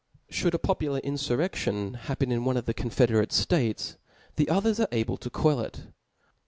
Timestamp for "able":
4.91-5.17